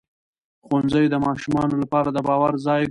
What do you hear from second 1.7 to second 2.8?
لپاره د باور ځای دی